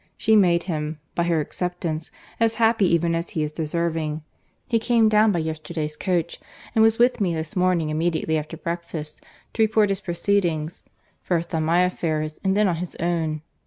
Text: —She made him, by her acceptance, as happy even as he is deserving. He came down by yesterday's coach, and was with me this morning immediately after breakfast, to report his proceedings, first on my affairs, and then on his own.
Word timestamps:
—She 0.17 0.35
made 0.35 0.63
him, 0.63 0.99
by 1.13 1.25
her 1.25 1.39
acceptance, 1.39 2.09
as 2.39 2.55
happy 2.55 2.87
even 2.87 3.13
as 3.13 3.29
he 3.29 3.43
is 3.43 3.51
deserving. 3.51 4.23
He 4.67 4.79
came 4.79 5.09
down 5.09 5.31
by 5.31 5.37
yesterday's 5.37 5.95
coach, 5.95 6.39
and 6.73 6.81
was 6.81 6.97
with 6.97 7.21
me 7.21 7.35
this 7.35 7.55
morning 7.55 7.91
immediately 7.91 8.35
after 8.39 8.57
breakfast, 8.57 9.21
to 9.53 9.61
report 9.61 9.89
his 9.89 10.01
proceedings, 10.01 10.85
first 11.21 11.53
on 11.53 11.61
my 11.61 11.81
affairs, 11.81 12.39
and 12.43 12.57
then 12.57 12.67
on 12.67 12.77
his 12.77 12.95
own. 12.95 13.43